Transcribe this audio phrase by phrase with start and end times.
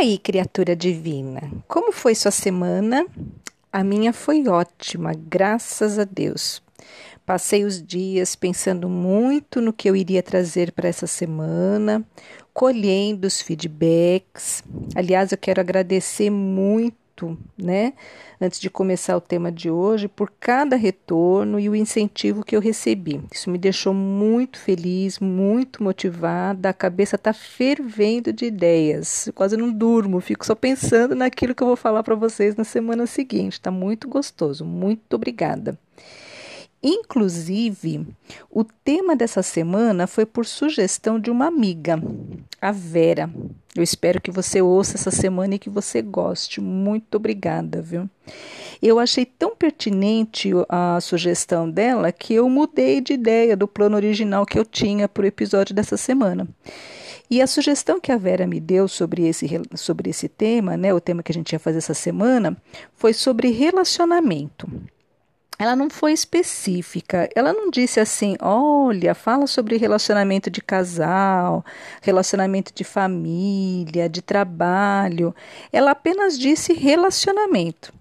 [0.00, 1.42] aí, criatura divina?
[1.68, 3.06] Como foi sua semana?
[3.70, 6.62] A minha foi ótima, graças a Deus.
[7.26, 12.02] Passei os dias pensando muito no que eu iria trazer para essa semana,
[12.52, 14.64] colhendo os feedbacks.
[14.96, 17.92] Aliás, eu quero agradecer muito muito, né?
[18.40, 22.60] Antes de começar o tema de hoje, por cada retorno e o incentivo que eu
[22.60, 23.20] recebi.
[23.30, 26.70] Isso me deixou muito feliz, muito motivada.
[26.70, 29.26] A cabeça está fervendo de ideias.
[29.26, 32.64] Eu quase não durmo, fico só pensando naquilo que eu vou falar para vocês na
[32.64, 33.54] semana seguinte.
[33.54, 34.64] Está muito gostoso.
[34.64, 35.78] Muito obrigada.
[36.82, 38.06] Inclusive,
[38.50, 42.02] o tema dessa semana foi por sugestão de uma amiga,
[42.60, 43.28] a Vera.
[43.76, 46.58] Eu espero que você ouça essa semana e que você goste.
[46.58, 48.08] Muito obrigada, viu?
[48.80, 54.46] Eu achei tão pertinente a sugestão dela que eu mudei de ideia do plano original
[54.46, 56.48] que eu tinha para o episódio dessa semana.
[57.30, 61.00] E a sugestão que a Vera me deu sobre esse, sobre esse tema, né, o
[61.00, 62.56] tema que a gente ia fazer essa semana,
[62.96, 64.66] foi sobre relacionamento
[65.60, 67.28] ela não foi específica.
[67.34, 71.62] Ela não disse assim: olha, fala sobre relacionamento de casal,
[72.00, 75.34] relacionamento de família, de trabalho.
[75.70, 77.92] Ela apenas disse relacionamento.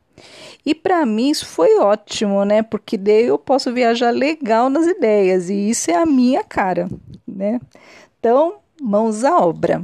[0.65, 2.63] E para mim isso foi ótimo, né?
[2.63, 6.87] Porque daí eu posso viajar legal nas ideias e isso é a minha cara,
[7.27, 7.59] né?
[8.19, 9.83] Então, mãos à obra.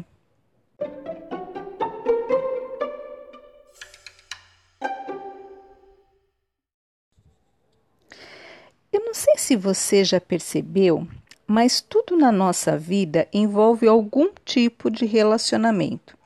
[9.16, 11.08] Sei se você já percebeu,
[11.48, 16.18] mas tudo na nossa vida envolve algum tipo de relacionamento.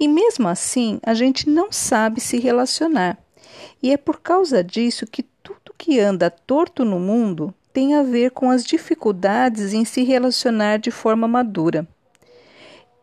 [0.00, 3.18] E mesmo assim, a gente não sabe se relacionar.
[3.82, 8.30] E é por causa disso que tudo que anda torto no mundo tem a ver
[8.30, 11.86] com as dificuldades em se relacionar de forma madura.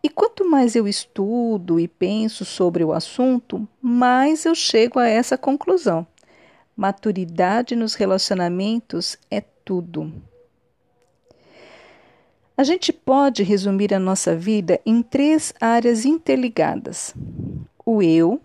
[0.03, 5.37] E quanto mais eu estudo e penso sobre o assunto, mais eu chego a essa
[5.37, 6.05] conclusão.
[6.75, 10.11] Maturidade nos relacionamentos é tudo.
[12.55, 17.13] A gente pode resumir a nossa vida em três áreas interligadas:
[17.85, 18.41] o eu,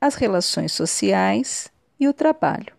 [0.00, 2.74] as relações sociais e o trabalho.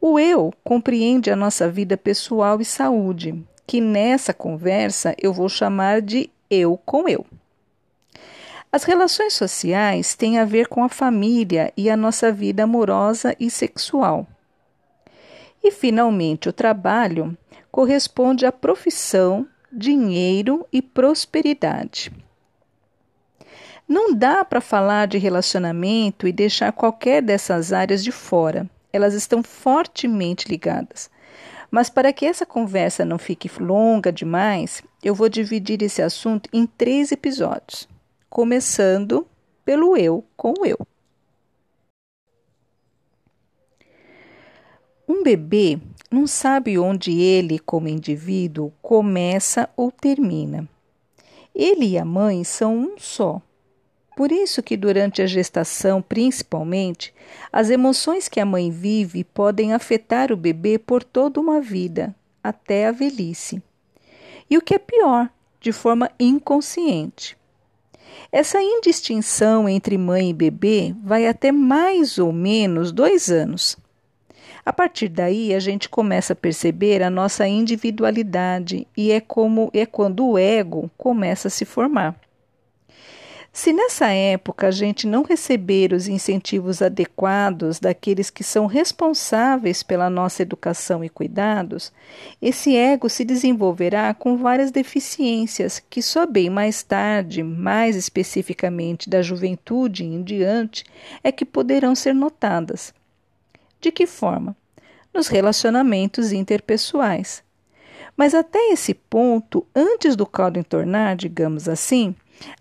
[0.00, 6.02] O eu compreende a nossa vida pessoal e saúde, que nessa conversa eu vou chamar
[6.02, 7.26] de eu com eu.
[8.70, 13.48] As relações sociais têm a ver com a família e a nossa vida amorosa e
[13.48, 14.26] sexual.
[15.62, 17.36] E, finalmente, o trabalho
[17.70, 22.12] corresponde à profissão, dinheiro e prosperidade.
[23.88, 28.68] Não dá para falar de relacionamento e deixar qualquer dessas áreas de fora.
[28.92, 31.08] Elas estão fortemente ligadas.
[31.70, 36.66] Mas para que essa conversa não fique longa demais, eu vou dividir esse assunto em
[36.66, 37.88] três episódios
[38.36, 39.26] começando
[39.64, 40.76] pelo eu com o eu.
[45.08, 45.80] Um bebê
[46.10, 50.68] não sabe onde ele, como indivíduo, começa ou termina.
[51.54, 53.40] Ele e a mãe são um só.
[54.14, 57.14] Por isso que durante a gestação, principalmente,
[57.50, 62.86] as emoções que a mãe vive podem afetar o bebê por toda uma vida, até
[62.86, 63.62] a velhice.
[64.50, 67.34] E o que é pior, de forma inconsciente.
[68.30, 73.76] Essa indistinção entre mãe e bebê vai até mais ou menos dois anos.
[74.64, 79.86] A partir daí, a gente começa a perceber a nossa individualidade e é como é
[79.86, 82.16] quando o ego começa a se formar.
[83.56, 90.10] Se nessa época a gente não receber os incentivos adequados daqueles que são responsáveis pela
[90.10, 91.90] nossa educação e cuidados,
[92.40, 99.22] esse ego se desenvolverá com várias deficiências que só bem mais tarde, mais especificamente da
[99.22, 100.84] juventude em diante,
[101.24, 102.92] é que poderão ser notadas.
[103.80, 104.54] De que forma?
[105.14, 107.42] Nos relacionamentos interpessoais.
[108.14, 112.14] Mas até esse ponto, antes do caldo entornar, digamos assim,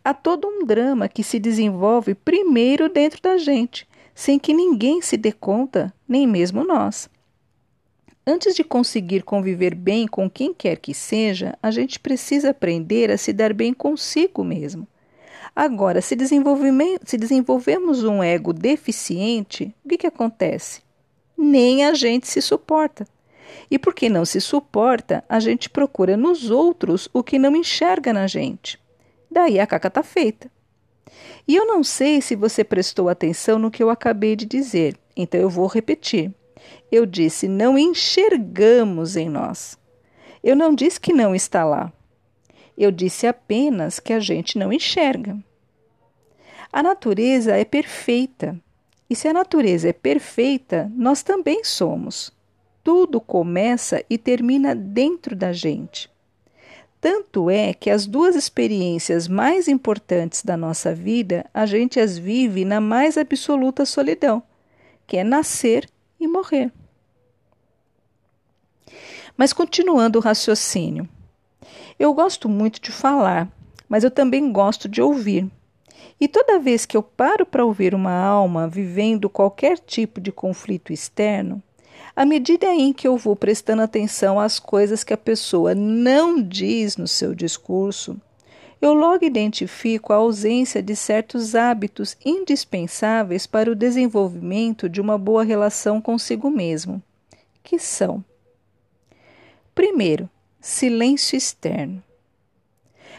[0.03, 5.17] Há todo um drama que se desenvolve primeiro dentro da gente, sem que ninguém se
[5.17, 7.09] dê conta, nem mesmo nós.
[8.27, 13.17] Antes de conseguir conviver bem com quem quer que seja, a gente precisa aprender a
[13.17, 14.87] se dar bem consigo mesmo.
[15.55, 16.17] Agora, se,
[17.05, 20.81] se desenvolvemos um ego deficiente, o que, que acontece?
[21.37, 23.07] Nem a gente se suporta.
[23.69, 28.25] E porque não se suporta, a gente procura nos outros o que não enxerga na
[28.27, 28.79] gente.
[29.35, 30.49] Daí a caca está feita.
[31.45, 35.37] E eu não sei se você prestou atenção no que eu acabei de dizer, então
[35.37, 36.33] eu vou repetir.
[36.89, 39.77] Eu disse: não enxergamos em nós.
[40.41, 41.91] Eu não disse que não está lá.
[42.77, 45.37] Eu disse apenas que a gente não enxerga.
[46.71, 48.57] A natureza é perfeita.
[49.09, 52.31] E se a natureza é perfeita, nós também somos.
[52.81, 56.09] Tudo começa e termina dentro da gente.
[57.05, 62.65] Tanto é que as duas experiências mais importantes da nossa vida, a gente as vive
[62.65, 64.41] na mais absoluta solidão,
[65.05, 65.87] que é nascer
[66.19, 66.71] e morrer.
[69.37, 71.07] Mas continuando o raciocínio,
[71.99, 73.51] eu gosto muito de falar,
[73.87, 75.47] mas eu também gosto de ouvir.
[76.19, 80.91] E toda vez que eu paro para ouvir uma alma vivendo qualquer tipo de conflito
[80.91, 81.61] externo,
[82.15, 86.95] à medida em que eu vou prestando atenção às coisas que a pessoa não diz
[86.95, 88.19] no seu discurso,
[88.81, 95.43] eu logo identifico a ausência de certos hábitos indispensáveis para o desenvolvimento de uma boa
[95.43, 97.01] relação consigo mesmo,
[97.63, 98.23] que são:
[99.73, 100.29] primeiro,
[100.61, 102.01] silêncio externo.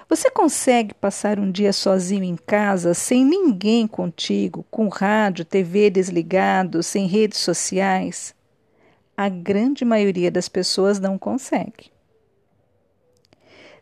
[0.08, 6.81] Você consegue passar um dia sozinho em casa, sem ninguém contigo, com rádio, TV desligado,
[6.81, 8.32] sem redes sociais?
[9.17, 11.91] A grande maioria das pessoas não consegue.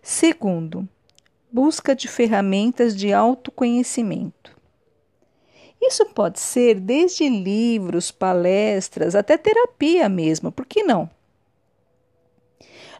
[0.01, 0.89] Segundo,
[1.51, 4.55] busca de ferramentas de autoconhecimento.
[5.81, 11.11] Isso pode ser desde livros, palestras, até terapia mesmo, por que não?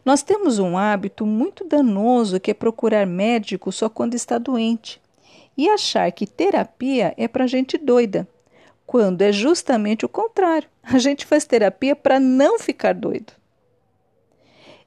[0.03, 5.01] Nós temos um hábito muito danoso que é procurar médico só quando está doente
[5.57, 8.27] e achar que terapia é para gente doida,
[8.85, 10.69] quando é justamente o contrário.
[10.83, 13.33] A gente faz terapia para não ficar doido.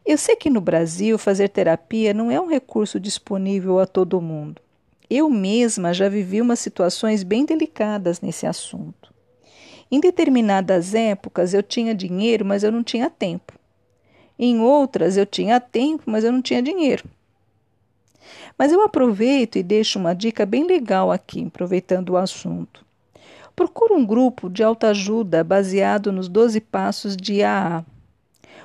[0.06, 4.62] Eu sei que no Brasil fazer terapia não é um recurso disponível a todo mundo.
[5.11, 9.12] Eu mesma já vivi umas situações bem delicadas nesse assunto.
[9.91, 13.53] Em determinadas épocas eu tinha dinheiro, mas eu não tinha tempo.
[14.39, 17.05] Em outras eu tinha tempo, mas eu não tinha dinheiro.
[18.56, 22.88] Mas eu aproveito e deixo uma dica bem legal aqui, aproveitando o assunto.
[23.58, 27.84] Procura um grupo de autoajuda baseado nos 12 passos de AA.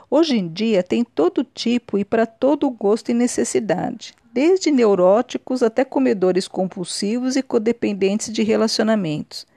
[0.08, 5.84] Hoje em dia tem todo tipo e para todo gosto e necessidade, desde neuróticos até
[5.84, 9.48] comedores compulsivos e codependentes de relacionamentos.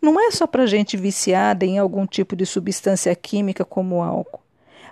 [0.00, 4.46] Não é só para gente viciada em algum tipo de substância química como álcool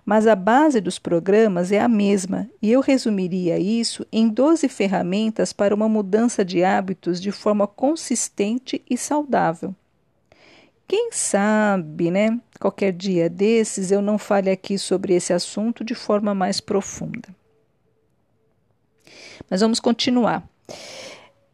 [0.06, 5.50] mas a base dos programas é a mesma, e eu resumiria isso em 12 ferramentas
[5.50, 9.75] para uma mudança de hábitos de forma consistente e saudável.
[10.87, 12.38] Quem sabe, né?
[12.61, 17.29] Qualquer dia desses eu não fale aqui sobre esse assunto de forma mais profunda.
[19.49, 20.47] Mas vamos continuar.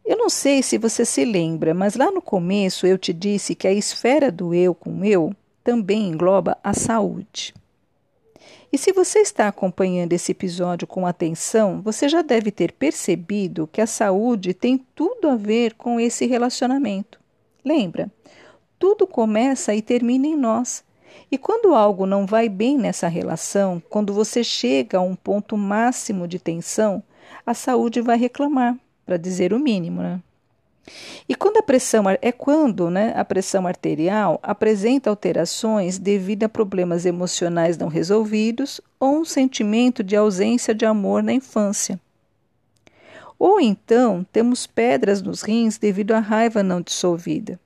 [0.05, 3.67] Eu não sei se você se lembra, mas lá no começo eu te disse que
[3.67, 5.33] a esfera do eu com eu
[5.63, 7.53] também engloba a saúde.
[8.73, 13.81] E se você está acompanhando esse episódio com atenção, você já deve ter percebido que
[13.81, 17.19] a saúde tem tudo a ver com esse relacionamento.
[17.63, 18.09] Lembra?
[18.81, 20.83] Tudo começa e termina em nós.
[21.31, 26.27] E quando algo não vai bem nessa relação, quando você chega a um ponto máximo
[26.27, 27.03] de tensão,
[27.45, 30.19] a saúde vai reclamar, para dizer o mínimo, né?
[31.29, 37.05] E quando a pressão é quando né, a pressão arterial apresenta alterações devido a problemas
[37.05, 41.99] emocionais não resolvidos ou um sentimento de ausência de amor na infância.
[43.37, 47.59] Ou então temos pedras nos rins devido à raiva não dissolvida.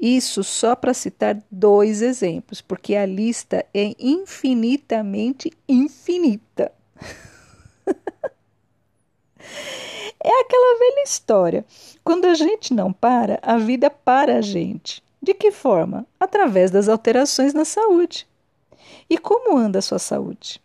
[0.00, 6.72] Isso só para citar dois exemplos, porque a lista é infinitamente infinita.
[10.22, 11.64] É aquela velha história.
[12.04, 15.02] Quando a gente não para, a vida para a gente.
[15.20, 16.06] De que forma?
[16.20, 18.28] Através das alterações na saúde.
[19.08, 20.60] E como anda a sua saúde?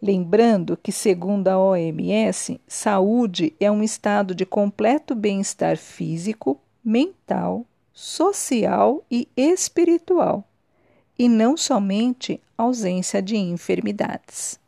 [0.00, 7.66] Lembrando que, segundo a OMS, saúde é um estado de completo bem-estar físico, mental,
[7.98, 10.44] social e espiritual,
[11.18, 14.60] e não somente ausência de enfermidades.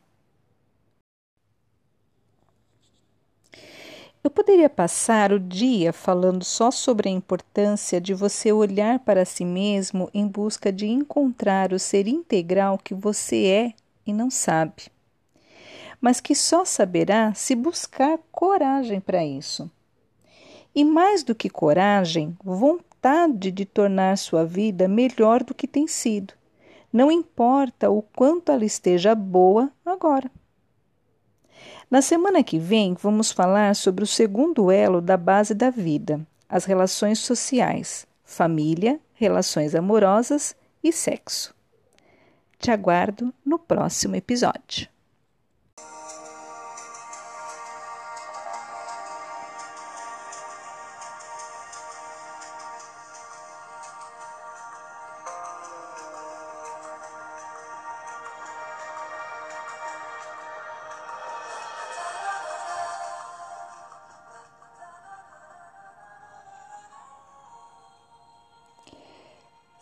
[4.23, 9.45] Eu poderia passar o dia falando só sobre a importância de você olhar para si
[9.45, 13.73] mesmo em busca de encontrar o ser integral que você é
[14.07, 14.91] e não sabe,
[16.01, 19.69] mas que só saberá se buscar coragem para isso.
[20.73, 22.88] E mais do que coragem, vontade
[23.51, 26.33] de tornar sua vida melhor do que tem sido.
[26.91, 30.29] Não importa o quanto ela esteja boa agora.
[31.89, 36.65] Na semana que vem, vamos falar sobre o segundo elo da base da vida, as
[36.65, 41.55] relações sociais, família, relações amorosas e sexo.
[42.59, 44.89] Te aguardo no próximo episódio.